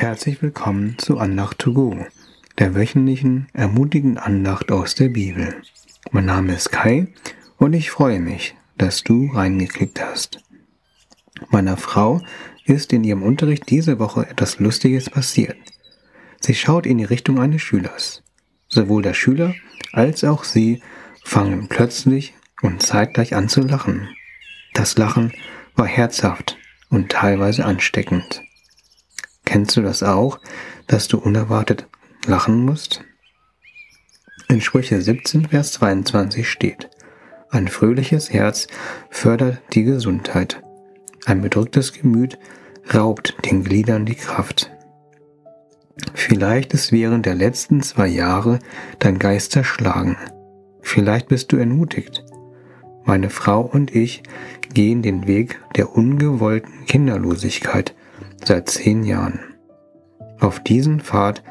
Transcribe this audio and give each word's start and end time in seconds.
Herzlich 0.00 0.40
willkommen 0.40 0.96
zu 0.96 1.18
Andacht 1.18 1.58
to 1.58 1.74
go, 1.74 2.06
der 2.58 2.74
wöchentlichen 2.74 3.48
ermutigenden 3.52 4.16
Andacht 4.16 4.72
aus 4.72 4.94
der 4.94 5.10
Bibel. 5.10 5.60
Mein 6.10 6.24
Name 6.24 6.54
ist 6.54 6.72
Kai 6.72 7.08
und 7.58 7.74
ich 7.74 7.90
freue 7.90 8.18
mich, 8.18 8.56
dass 8.78 9.02
du 9.02 9.26
reingeklickt 9.26 10.02
hast. 10.02 10.42
Meiner 11.50 11.76
Frau 11.76 12.22
ist 12.64 12.94
in 12.94 13.04
ihrem 13.04 13.22
Unterricht 13.22 13.68
diese 13.68 13.98
Woche 13.98 14.26
etwas 14.26 14.58
Lustiges 14.58 15.10
passiert. 15.10 15.58
Sie 16.40 16.54
schaut 16.54 16.86
in 16.86 16.96
die 16.96 17.04
Richtung 17.04 17.38
eines 17.38 17.60
Schülers. 17.60 18.22
Sowohl 18.68 19.02
der 19.02 19.12
Schüler 19.12 19.54
als 19.92 20.24
auch 20.24 20.44
sie 20.44 20.80
fangen 21.24 21.68
plötzlich 21.68 22.32
und 22.62 22.82
zeitgleich 22.82 23.34
an 23.34 23.50
zu 23.50 23.60
lachen. 23.60 24.08
Das 24.72 24.96
Lachen 24.96 25.30
war 25.76 25.86
herzhaft 25.86 26.56
und 26.88 27.12
teilweise 27.12 27.66
ansteckend. 27.66 28.40
Kennst 29.50 29.76
du 29.76 29.82
das 29.82 30.04
auch, 30.04 30.38
dass 30.86 31.08
du 31.08 31.18
unerwartet 31.18 31.88
lachen 32.24 32.64
musst? 32.64 33.02
In 34.48 34.60
Sprüche 34.60 35.02
17, 35.02 35.48
Vers 35.48 35.72
22 35.72 36.48
steht, 36.48 36.88
ein 37.50 37.66
fröhliches 37.66 38.32
Herz 38.32 38.68
fördert 39.10 39.60
die 39.72 39.82
Gesundheit, 39.82 40.62
ein 41.26 41.42
bedrücktes 41.42 41.92
Gemüt 41.92 42.38
raubt 42.94 43.38
den 43.44 43.64
Gliedern 43.64 44.06
die 44.06 44.14
Kraft. 44.14 44.70
Vielleicht 46.14 46.72
ist 46.72 46.92
während 46.92 47.26
der 47.26 47.34
letzten 47.34 47.82
zwei 47.82 48.06
Jahre 48.06 48.60
dein 49.00 49.18
Geist 49.18 49.50
zerschlagen. 49.50 50.16
Vielleicht 50.80 51.26
bist 51.26 51.50
du 51.50 51.56
entmutigt. 51.56 52.24
Meine 53.02 53.30
Frau 53.30 53.62
und 53.62 53.96
ich 53.96 54.22
gehen 54.72 55.02
den 55.02 55.26
Weg 55.26 55.60
der 55.74 55.96
ungewollten 55.96 56.86
Kinderlosigkeit 56.86 57.96
seit 58.46 58.68
zehn 58.68 59.02
Jahren. 59.02 59.40
Auf 60.40 60.60
diesen 60.60 61.00
Pfad 61.00 61.42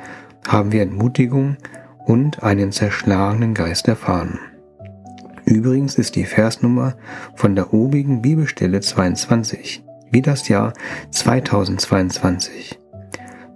haben 0.47 0.71
wir 0.71 0.81
Entmutigung 0.81 1.57
und 2.05 2.41
einen 2.43 2.71
zerschlagenen 2.71 3.53
Geist 3.53 3.87
erfahren. 3.87 4.39
Übrigens 5.45 5.95
ist 5.95 6.15
die 6.15 6.25
Versnummer 6.25 6.95
von 7.35 7.55
der 7.55 7.73
obigen 7.73 8.21
Bibelstelle 8.21 8.81
22, 8.81 9.83
wie 10.11 10.21
das 10.21 10.47
Jahr 10.47 10.73
2022. 11.11 12.79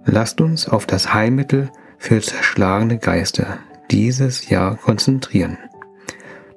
Lasst 0.04 0.40
uns 0.40 0.68
auf 0.68 0.86
das 0.86 1.14
Heilmittel 1.14 1.70
für 1.98 2.20
zerschlagene 2.20 2.98
Geister 2.98 3.58
dieses 3.90 4.48
Jahr 4.48 4.76
konzentrieren. 4.76 5.58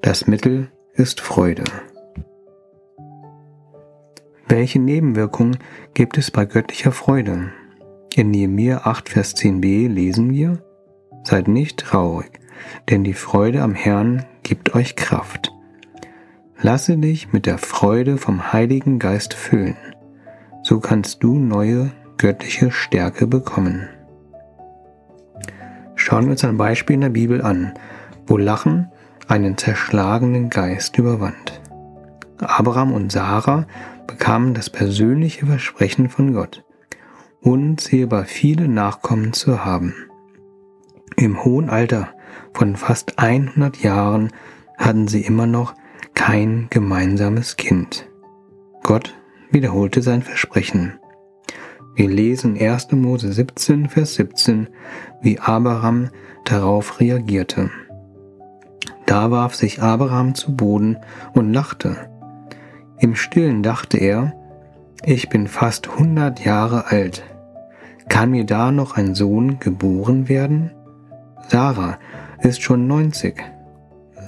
Das 0.01 0.27
Mittel 0.27 0.69
ist 0.93 1.21
Freude. 1.21 1.63
Welche 4.49 4.79
Nebenwirkungen 4.79 5.57
gibt 5.93 6.17
es 6.17 6.31
bei 6.31 6.45
göttlicher 6.45 6.93
Freude? 6.93 7.51
In 8.15 8.31
Nehemiah 8.31 8.81
8, 8.85 9.09
Vers 9.09 9.35
10b 9.35 9.89
lesen 9.89 10.31
wir, 10.31 10.63
Seid 11.25 11.49
nicht 11.49 11.77
traurig, 11.81 12.39
denn 12.89 13.03
die 13.03 13.13
Freude 13.13 13.61
am 13.61 13.75
Herrn 13.75 14.25
gibt 14.43 14.73
euch 14.73 14.95
Kraft. 14.95 15.53
Lasse 16.61 16.95
dich 16.97 17.33
mit 17.33 17.45
der 17.45 17.57
Freude 17.57 18.15
vom 18.17 18.53
Heiligen 18.53 18.99
Geist 18.99 19.33
füllen, 19.33 19.75
so 20.63 20.79
kannst 20.79 21.21
du 21.23 21.37
neue 21.37 21.91
göttliche 22.17 22.71
Stärke 22.71 23.27
bekommen. 23.27 23.89
Schauen 25.95 26.23
wir 26.23 26.31
uns 26.31 26.45
ein 26.45 26.55
Beispiel 26.55 26.93
in 26.93 27.01
der 27.01 27.09
Bibel 27.09 27.41
an, 27.41 27.73
wo 28.25 28.37
Lachen 28.37 28.89
einen 29.27 29.57
zerschlagenen 29.57 30.49
Geist 30.49 30.97
überwand. 30.97 31.59
Abraham 32.39 32.93
und 32.93 33.11
Sarah 33.11 33.65
bekamen 34.05 34.53
das 34.53 34.69
persönliche 34.69 35.45
Versprechen 35.45 36.09
von 36.09 36.33
Gott, 36.33 36.63
unzählbar 37.41 38.25
viele 38.25 38.67
Nachkommen 38.67 39.33
zu 39.33 39.65
haben. 39.65 39.93
Im 41.15 41.43
hohen 41.43 41.69
Alter 41.69 42.09
von 42.53 42.75
fast 42.75 43.19
100 43.19 43.81
Jahren 43.81 44.31
hatten 44.77 45.07
sie 45.07 45.21
immer 45.21 45.47
noch 45.47 45.73
kein 46.13 46.67
gemeinsames 46.69 47.57
Kind. 47.57 48.09
Gott 48.83 49.15
wiederholte 49.51 50.01
sein 50.01 50.21
Versprechen. 50.21 50.99
Wir 51.95 52.09
lesen 52.09 52.57
1. 52.59 52.91
Mose 52.91 53.33
17, 53.33 53.89
Vers 53.89 54.15
17, 54.15 54.67
wie 55.21 55.39
Abraham 55.39 56.09
darauf 56.45 56.99
reagierte. 56.99 57.71
Da 59.07 59.31
warf 59.31 59.55
sich 59.55 59.81
Abraham 59.81 60.35
zu 60.35 60.55
Boden 60.55 60.97
und 61.33 61.53
lachte. 61.53 62.09
Im 62.99 63.15
stillen 63.15 63.61
dachte 63.61 63.97
er, 63.97 64.33
ich 65.03 65.29
bin 65.29 65.47
fast 65.47 65.97
hundert 65.97 66.43
Jahre 66.43 66.87
alt. 66.87 67.23
Kann 68.09 68.31
mir 68.31 68.45
da 68.45 68.71
noch 68.71 68.95
ein 68.95 69.13
Sohn 69.13 69.59
geboren 69.59 70.27
werden? 70.29 70.71
Sarah 71.47 71.99
ist 72.41 72.61
schon 72.61 72.87
neunzig. 72.87 73.43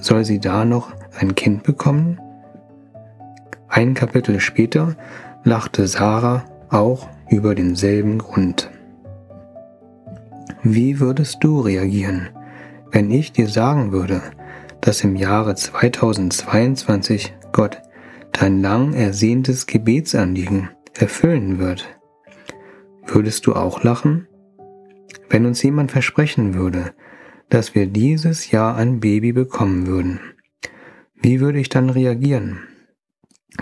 Soll 0.00 0.24
sie 0.24 0.38
da 0.38 0.64
noch 0.64 0.92
ein 1.18 1.34
Kind 1.34 1.64
bekommen? 1.64 2.20
Ein 3.68 3.94
Kapitel 3.94 4.40
später 4.40 4.94
lachte 5.42 5.86
Sarah 5.86 6.44
auch 6.70 7.08
über 7.28 7.54
denselben 7.54 8.18
Grund. 8.18 8.70
Wie 10.62 11.00
würdest 11.00 11.42
du 11.42 11.60
reagieren, 11.60 12.28
wenn 12.92 13.10
ich 13.10 13.32
dir 13.32 13.48
sagen 13.48 13.92
würde, 13.92 14.22
dass 14.80 15.02
im 15.02 15.16
Jahre 15.16 15.54
2022 15.54 17.34
Gott 17.52 17.80
dein 18.32 18.62
lang 18.62 18.92
ersehntes 18.92 19.66
Gebetsanliegen 19.66 20.70
erfüllen 20.94 21.58
wird? 21.58 21.88
Würdest 23.06 23.46
du 23.46 23.54
auch 23.54 23.82
lachen? 23.82 24.28
Wenn 25.28 25.46
uns 25.46 25.62
jemand 25.62 25.92
versprechen 25.92 26.54
würde, 26.54 26.92
dass 27.48 27.74
wir 27.74 27.86
dieses 27.86 28.50
Jahr 28.50 28.76
ein 28.76 29.00
Baby 29.00 29.32
bekommen 29.32 29.86
würden, 29.86 30.20
wie 31.22 31.40
würde 31.40 31.58
ich 31.58 31.68
dann 31.68 31.90
reagieren? 31.90 32.60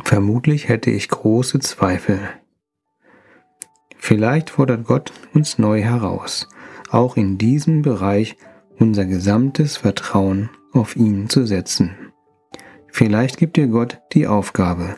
Vermutlich 0.05 0.69
hätte 0.69 0.91
ich 0.91 1.09
große 1.09 1.59
Zweifel. 1.61 2.21
Vielleicht 3.97 4.51
fordert 4.51 4.85
Gott 4.85 5.13
uns 5.35 5.59
neu 5.59 5.83
heraus, 5.83 6.49
auch 6.91 7.17
in 7.17 7.37
diesem 7.37 7.83
Bereich 7.83 8.37
unser 8.79 9.05
gesamtes 9.05 9.77
Vertrauen 9.77 10.51
auf 10.73 10.97
ihn 10.97 11.29
zu 11.29 11.47
setzen. 11.47 12.08
Vielleicht 12.99 13.37
gibt 13.37 13.57
dir 13.57 13.69
Gott 13.69 14.01
die 14.13 14.27
Aufgabe, 14.27 14.97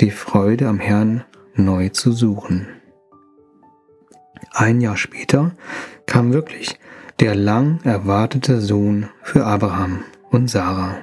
die 0.00 0.10
Freude 0.10 0.68
am 0.68 0.78
Herrn 0.80 1.24
neu 1.54 1.88
zu 1.88 2.12
suchen. 2.12 2.68
Ein 4.50 4.82
Jahr 4.82 4.98
später 4.98 5.52
kam 6.04 6.34
wirklich 6.34 6.78
der 7.20 7.34
lang 7.34 7.80
erwartete 7.84 8.60
Sohn 8.60 9.08
für 9.22 9.46
Abraham 9.46 10.04
und 10.28 10.50
Sarah. 10.50 10.98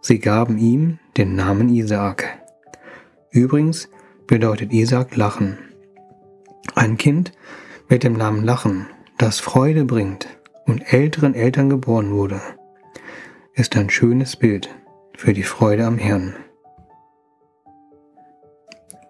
Sie 0.00 0.20
gaben 0.20 0.58
ihm 0.58 1.00
den 1.16 1.34
Namen 1.34 1.70
Isaak. 1.70 2.38
Übrigens 3.32 3.88
bedeutet 4.28 4.72
Isaak 4.72 5.16
Lachen. 5.16 5.58
Ein 6.76 6.98
Kind 6.98 7.32
mit 7.88 8.04
dem 8.04 8.12
Namen 8.12 8.44
Lachen, 8.44 8.86
das 9.18 9.40
Freude 9.40 9.84
bringt 9.84 10.28
und 10.66 10.92
älteren 10.92 11.34
Eltern 11.34 11.68
geboren 11.68 12.12
wurde, 12.12 12.40
ist 13.54 13.76
ein 13.76 13.90
schönes 13.90 14.36
Bild 14.36 14.70
für 15.18 15.34
die 15.34 15.42
Freude 15.42 15.84
am 15.84 15.98
Herrn. 15.98 16.32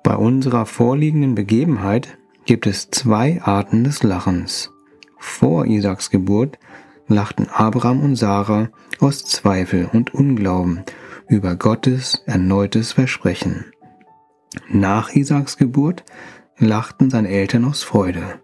Bei 0.03 0.17
unserer 0.17 0.65
vorliegenden 0.65 1.35
Begebenheit 1.35 2.17
gibt 2.47 2.67
es 2.67 2.91
zwei 2.91 3.43
Arten 3.43 3.85
des 3.85 4.03
Lachens. 4.03 4.71
Vor 5.19 5.67
Isaaks 5.67 6.09
Geburt 6.09 6.59
lachten 7.09 7.47
Abraham 7.51 8.01
und 8.01 8.17
Sarah 8.17 8.71
aus 9.01 9.27
Zweifel 9.27 9.91
und 9.93 10.15
Unglauben 10.15 10.83
über 11.29 11.57
Gottes 11.57 12.23
erneutes 12.25 12.93
Versprechen. 12.93 13.67
Nach 14.67 15.15
Isaaks 15.15 15.59
Geburt 15.59 16.05
lachten 16.57 17.11
seine 17.11 17.29
Eltern 17.29 17.67
aus 17.67 17.83
Freude, 17.83 18.41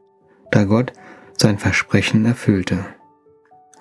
da 0.50 0.64
Gott 0.64 0.93
sein 1.38 1.58
Versprechen 1.58 2.26
erfüllte. 2.26 2.84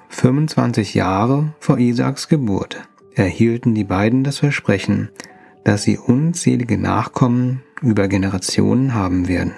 25 0.07 0.93
Jahre 0.93 1.53
vor 1.59 1.79
Isaaks 1.79 2.29
Geburt 2.29 2.87
erhielten 3.15 3.75
die 3.75 3.83
beiden 3.83 4.23
das 4.23 4.39
Versprechen, 4.39 5.09
dass 5.63 5.83
sie 5.83 5.97
unzählige 5.97 6.77
Nachkommen 6.77 7.63
über 7.81 8.07
Generationen 8.07 8.93
haben 8.93 9.27
werden. 9.27 9.53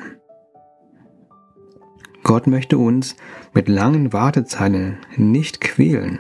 Gott 2.24 2.48
möchte 2.48 2.78
uns 2.78 3.16
mit 3.54 3.68
langen 3.68 4.12
Wartezeiten 4.12 4.98
nicht 5.16 5.62
quälen, 5.62 6.20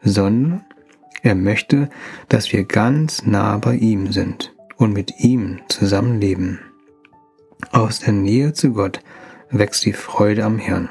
sondern 0.00 0.64
er 1.22 1.34
möchte, 1.34 1.90
dass 2.28 2.52
wir 2.52 2.64
ganz 2.64 3.26
nah 3.26 3.58
bei 3.58 3.74
ihm 3.74 4.12
sind 4.12 4.54
und 4.76 4.92
mit 4.92 5.20
ihm 5.20 5.60
zusammenleben. 5.68 6.60
Aus 7.72 8.00
der 8.00 8.12
Nähe 8.12 8.52
zu 8.52 8.72
Gott 8.72 9.00
wächst 9.50 9.84
die 9.84 9.92
Freude 9.92 10.44
am 10.44 10.58
Herrn. 10.58 10.88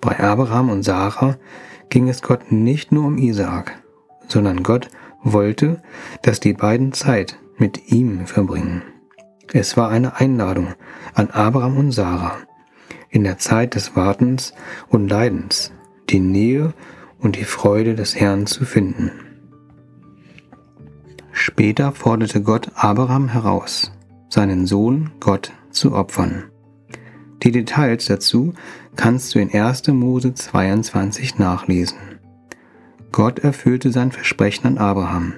Bei 0.00 0.18
Abraham 0.18 0.70
und 0.70 0.82
Sarah 0.82 1.36
ging 1.90 2.08
es 2.08 2.22
Gott 2.22 2.52
nicht 2.52 2.92
nur 2.92 3.04
um 3.04 3.18
Isaak, 3.18 3.82
sondern 4.28 4.62
Gott 4.62 4.88
wollte, 5.22 5.82
dass 6.22 6.40
die 6.40 6.52
beiden 6.52 6.92
Zeit 6.92 7.38
mit 7.56 7.90
ihm 7.90 8.26
verbringen. 8.26 8.82
Es 9.52 9.76
war 9.76 9.88
eine 9.88 10.16
Einladung 10.16 10.74
an 11.14 11.30
Abraham 11.30 11.78
und 11.78 11.92
Sarah, 11.92 12.36
in 13.10 13.24
der 13.24 13.38
Zeit 13.38 13.74
des 13.74 13.96
Wartens 13.96 14.52
und 14.88 15.08
Leidens 15.08 15.72
die 16.10 16.20
Nähe 16.20 16.72
und 17.18 17.36
die 17.36 17.44
Freude 17.44 17.94
des 17.94 18.16
Herrn 18.16 18.46
zu 18.46 18.64
finden. 18.64 19.10
Später 21.32 21.92
forderte 21.92 22.42
Gott 22.42 22.70
Abraham 22.74 23.28
heraus, 23.28 23.92
seinen 24.28 24.66
Sohn 24.66 25.10
Gott 25.20 25.52
zu 25.70 25.94
opfern. 25.94 26.44
Die 27.42 27.52
Details 27.52 28.06
dazu 28.06 28.54
kannst 28.96 29.34
du 29.34 29.38
in 29.38 29.52
1. 29.52 29.86
Mose 29.88 30.34
22 30.34 31.38
nachlesen. 31.38 32.17
Gott 33.12 33.38
erfüllte 33.38 33.90
sein 33.90 34.12
Versprechen 34.12 34.66
an 34.66 34.78
Abraham 34.78 35.34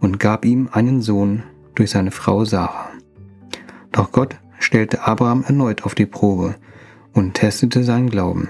und 0.00 0.18
gab 0.18 0.44
ihm 0.44 0.68
einen 0.72 1.00
Sohn 1.00 1.42
durch 1.74 1.90
seine 1.90 2.10
Frau 2.10 2.44
Sarah. 2.44 2.90
Doch 3.92 4.12
Gott 4.12 4.36
stellte 4.58 5.06
Abraham 5.06 5.44
erneut 5.46 5.84
auf 5.84 5.94
die 5.94 6.06
Probe 6.06 6.56
und 7.12 7.34
testete 7.34 7.84
seinen 7.84 8.10
Glauben. 8.10 8.48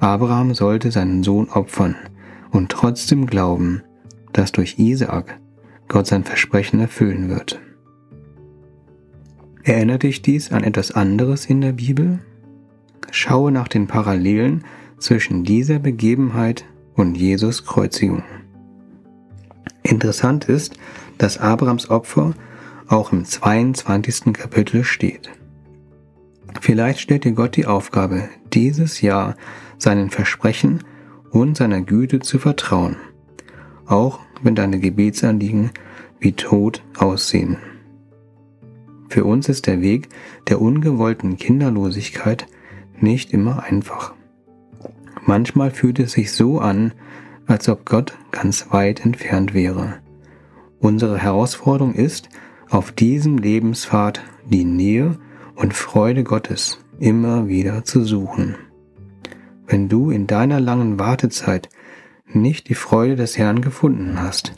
Abraham 0.00 0.54
sollte 0.54 0.90
seinen 0.90 1.22
Sohn 1.22 1.48
opfern 1.48 1.94
und 2.50 2.70
trotzdem 2.70 3.26
glauben, 3.26 3.82
dass 4.32 4.52
durch 4.52 4.78
Isaak 4.78 5.38
Gott 5.88 6.06
sein 6.06 6.24
Versprechen 6.24 6.80
erfüllen 6.80 7.28
wird. 7.28 7.60
Erinnert 9.62 10.02
dich 10.02 10.22
dies 10.22 10.52
an 10.52 10.64
etwas 10.64 10.92
anderes 10.92 11.46
in 11.46 11.60
der 11.60 11.72
Bibel? 11.72 12.18
Schaue 13.10 13.50
nach 13.50 13.68
den 13.68 13.86
Parallelen 13.86 14.64
zwischen 14.98 15.44
dieser 15.44 15.78
Begebenheit 15.78 16.64
und 16.96 17.14
Jesus 17.14 17.64
Kreuzigung. 17.64 18.22
Interessant 19.82 20.46
ist, 20.46 20.78
dass 21.18 21.38
Abrahams 21.38 21.90
Opfer 21.90 22.34
auch 22.88 23.12
im 23.12 23.24
22. 23.24 24.32
Kapitel 24.32 24.84
steht. 24.84 25.30
Vielleicht 26.60 27.00
stellt 27.00 27.24
dir 27.24 27.32
Gott 27.32 27.56
die 27.56 27.66
Aufgabe, 27.66 28.28
dieses 28.52 29.00
Jahr 29.00 29.36
seinen 29.78 30.10
Versprechen 30.10 30.82
und 31.30 31.56
seiner 31.56 31.82
Güte 31.82 32.20
zu 32.20 32.38
vertrauen, 32.38 32.96
auch 33.86 34.20
wenn 34.42 34.54
deine 34.54 34.80
Gebetsanliegen 34.80 35.70
wie 36.18 36.32
Tod 36.32 36.82
aussehen. 36.96 37.58
Für 39.08 39.24
uns 39.24 39.48
ist 39.48 39.66
der 39.66 39.80
Weg 39.80 40.08
der 40.48 40.60
ungewollten 40.60 41.36
Kinderlosigkeit 41.36 42.46
nicht 42.98 43.32
immer 43.32 43.62
einfach. 43.62 44.15
Manchmal 45.26 45.72
fühlt 45.72 45.98
es 45.98 46.12
sich 46.12 46.32
so 46.32 46.60
an, 46.60 46.92
als 47.46 47.68
ob 47.68 47.84
Gott 47.84 48.16
ganz 48.30 48.68
weit 48.70 49.04
entfernt 49.04 49.54
wäre. 49.54 49.94
Unsere 50.78 51.18
Herausforderung 51.18 51.94
ist, 51.94 52.28
auf 52.70 52.92
diesem 52.92 53.38
Lebenspfad 53.38 54.22
die 54.48 54.64
Nähe 54.64 55.18
und 55.56 55.74
Freude 55.74 56.22
Gottes 56.22 56.78
immer 56.98 57.48
wieder 57.48 57.84
zu 57.84 58.04
suchen. 58.04 58.56
Wenn 59.66 59.88
du 59.88 60.10
in 60.10 60.28
deiner 60.28 60.60
langen 60.60 60.98
Wartezeit 60.98 61.68
nicht 62.26 62.68
die 62.68 62.74
Freude 62.74 63.16
des 63.16 63.36
Herrn 63.36 63.60
gefunden 63.60 64.20
hast, 64.20 64.54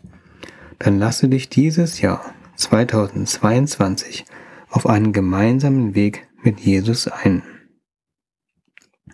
dann 0.79 0.99
lasse 0.99 1.29
dich 1.29 1.49
dieses 1.49 2.01
Jahr 2.01 2.35
2022 2.57 4.27
auf 4.69 4.87
einen 4.87 5.13
gemeinsamen 5.13 5.95
Weg 5.95 6.29
mit 6.43 6.61
Jesus 6.61 7.09
ein. 7.09 7.43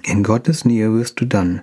In 0.06 0.22
Gottes 0.22 0.66
Nähe 0.66 0.92
wirst 0.92 1.18
du 1.20 1.24
dann, 1.24 1.62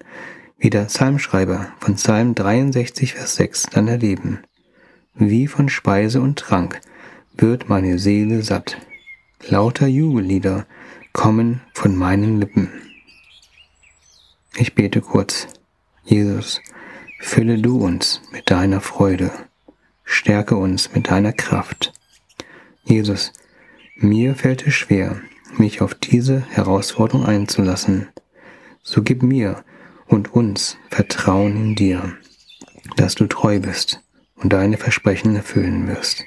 wie 0.57 0.71
der 0.71 0.85
Psalmschreiber 0.85 1.73
von 1.79 1.93
Psalm 1.93 2.33
63, 2.33 3.13
Vers 3.13 3.35
6 3.35 3.67
dann 3.67 3.87
erleben, 3.87 4.39
wie 5.13 5.45
von 5.45 5.69
Speise 5.69 6.21
und 6.21 6.39
Trank 6.39 6.81
wird 7.37 7.69
meine 7.69 7.99
Seele 7.99 8.41
satt. 8.41 8.77
Lauter 9.47 9.85
Jubellieder 9.85 10.65
kommen 11.13 11.61
von 11.75 11.95
meinen 11.95 12.39
Lippen. 12.39 12.71
Ich 14.57 14.73
bete 14.73 15.01
kurz. 15.01 15.47
Jesus, 16.03 16.61
fülle 17.19 17.59
du 17.59 17.77
uns 17.77 18.23
mit 18.31 18.49
deiner 18.49 18.81
Freude, 18.81 19.31
stärke 20.03 20.55
uns 20.55 20.95
mit 20.95 21.11
deiner 21.11 21.31
Kraft. 21.31 21.93
Jesus, 22.85 23.33
mir 23.95 24.33
fällt 24.33 24.65
es 24.65 24.73
schwer, 24.73 25.21
mich 25.57 25.81
auf 25.81 25.93
diese 25.93 26.41
Herausforderung 26.49 27.23
einzulassen. 27.23 28.07
So 28.83 29.01
gib 29.01 29.23
mir 29.23 29.63
und 30.07 30.33
uns 30.33 30.77
Vertrauen 30.89 31.55
in 31.55 31.75
dir, 31.75 32.17
dass 32.97 33.15
du 33.15 33.27
treu 33.27 33.59
bist 33.59 34.01
und 34.35 34.53
deine 34.53 34.77
Versprechen 34.77 35.35
erfüllen 35.35 35.87
wirst. 35.87 36.25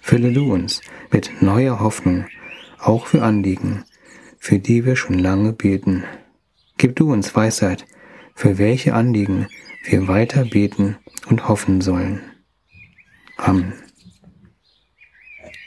Fülle 0.00 0.32
du 0.32 0.52
uns 0.52 0.80
mit 1.10 1.42
neuer 1.42 1.80
Hoffnung, 1.80 2.26
auch 2.78 3.06
für 3.06 3.22
Anliegen, 3.22 3.84
für 4.38 4.58
die 4.58 4.84
wir 4.84 4.96
schon 4.96 5.18
lange 5.18 5.52
beten. 5.52 6.04
Gib 6.76 6.96
du 6.96 7.12
uns 7.12 7.34
Weisheit, 7.34 7.86
für 8.34 8.58
welche 8.58 8.94
Anliegen 8.94 9.46
wir 9.84 10.08
weiter 10.08 10.44
beten 10.44 10.96
und 11.28 11.48
hoffen 11.48 11.80
sollen. 11.80 12.20
Amen. 13.36 13.72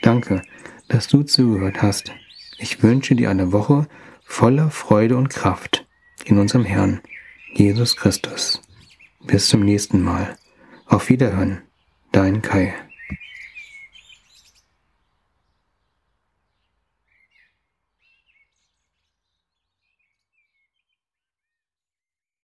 Danke 0.02 0.42
dass 0.88 1.06
du 1.06 1.22
zugehört 1.22 1.82
hast. 1.82 2.12
Ich 2.58 2.82
wünsche 2.82 3.14
dir 3.14 3.30
eine 3.30 3.52
Woche 3.52 3.86
voller 4.24 4.70
Freude 4.70 5.16
und 5.16 5.30
Kraft 5.30 5.77
in 6.28 6.38
unserem 6.38 6.64
Herrn, 6.64 7.00
Jesus 7.54 7.96
Christus. 7.96 8.60
Bis 9.26 9.48
zum 9.48 9.64
nächsten 9.64 10.02
Mal. 10.02 10.36
Auf 10.86 11.08
Wiederhören, 11.08 11.62
dein 12.12 12.42
Kai. 12.42 12.74